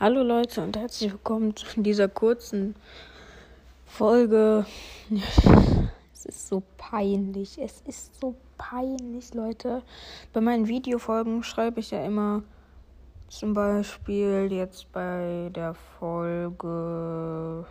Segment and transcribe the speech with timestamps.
[0.00, 2.76] Hallo Leute und herzlich willkommen zu dieser kurzen
[3.84, 4.64] Folge.
[6.14, 7.58] Es ist so peinlich.
[7.60, 9.82] Es ist so peinlich, Leute.
[10.32, 12.44] Bei meinen Videofolgen schreibe ich ja immer
[13.26, 17.66] zum Beispiel jetzt bei der Folge.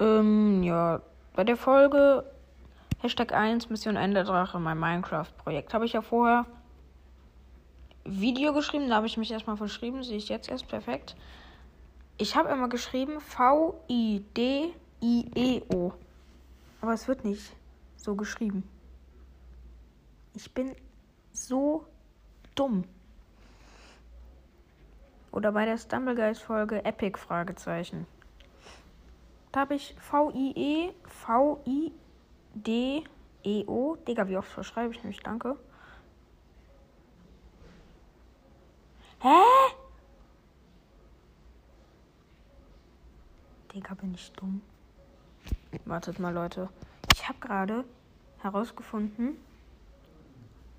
[0.00, 1.02] Ähm, ja,
[1.36, 2.24] bei der Folge
[3.00, 6.46] Hashtag 1 Mission Ende Drache, mein Minecraft-Projekt, habe ich ja vorher
[8.08, 8.88] Video geschrieben.
[8.88, 10.02] Da habe ich mich erstmal verschrieben.
[10.02, 11.14] Sehe ich jetzt erst perfekt.
[12.16, 14.22] Ich habe immer geschrieben V-I-D-I-E-O.
[16.80, 17.54] Aber es wird nicht
[17.96, 18.68] so geschrieben.
[20.34, 20.74] Ich bin
[21.32, 21.84] so
[22.54, 22.84] dumm.
[25.30, 28.06] Oder bei der Stumbleguys-Folge Epic Fragezeichen.
[29.52, 31.96] Da habe ich V-I-E, V-I-D-E-O.
[34.06, 35.20] Digga, wie oft verschreibe ich mich?
[35.20, 35.56] Danke.
[39.20, 39.28] Hä?
[43.74, 44.62] Digga, bin ich dumm.
[45.84, 46.68] Wartet mal, Leute.
[47.12, 47.84] Ich habe gerade
[48.38, 49.36] herausgefunden,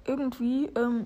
[0.06, 1.06] irgendwie ähm,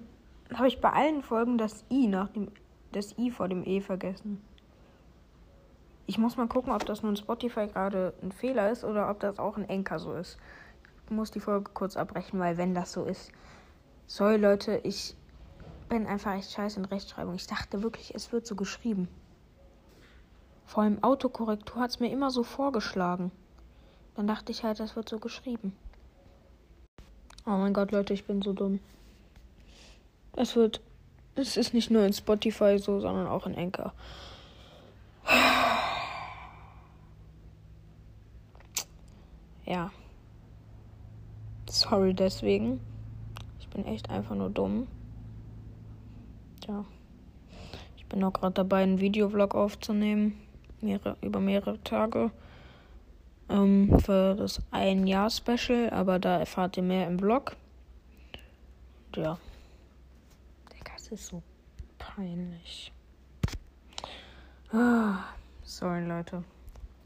[0.53, 2.51] habe ich bei allen Folgen das I nach dem
[2.91, 4.43] das I vor dem E vergessen.
[6.05, 9.39] Ich muss mal gucken, ob das nun Spotify gerade ein Fehler ist oder ob das
[9.39, 10.37] auch ein Enker so ist.
[11.05, 13.31] Ich muss die Folge kurz abbrechen, weil wenn das so ist.
[14.05, 15.15] Sorry Leute, ich
[15.93, 17.35] bin einfach echt scheiße in Rechtschreibung.
[17.35, 19.07] Ich dachte wirklich, es wird so geschrieben.
[20.65, 23.31] Vor allem Autokorrektur hat es mir immer so vorgeschlagen.
[24.15, 25.75] Dann dachte ich halt, das wird so geschrieben.
[27.45, 28.79] Oh mein Gott, Leute, ich bin so dumm.
[30.35, 30.81] Es wird.
[31.35, 33.93] Es ist nicht nur in Spotify so, sondern auch in Anchor.
[39.65, 39.91] Ja.
[41.69, 42.79] Sorry deswegen.
[43.59, 44.87] Ich bin echt einfach nur dumm.
[46.67, 46.85] Ja.
[47.97, 50.39] Ich bin auch gerade dabei, einen Videovlog aufzunehmen.
[50.81, 52.31] Mehrere, über mehrere Tage.
[53.49, 57.55] Ähm, für das ein Jahr Special, aber da erfahrt ihr mehr im Vlog.
[59.07, 59.37] Und ja.
[60.71, 61.43] Digga, es ist so
[61.97, 62.91] peinlich.
[64.71, 65.19] Ah,
[65.63, 66.43] sorry, Leute.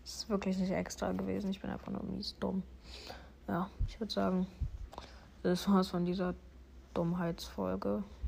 [0.03, 1.51] Es ist wirklich nicht extra gewesen.
[1.51, 2.63] Ich bin einfach nur mies dumm.
[3.47, 4.47] Ja, ich würde sagen,
[5.43, 6.33] das war's von dieser
[6.93, 8.03] Dummheitsfolge.